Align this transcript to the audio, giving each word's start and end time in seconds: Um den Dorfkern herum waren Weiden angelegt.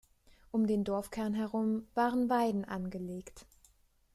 Um 0.49 0.65
den 0.65 0.83
Dorfkern 0.83 1.35
herum 1.35 1.85
waren 1.93 2.27
Weiden 2.27 2.65
angelegt. 2.65 3.45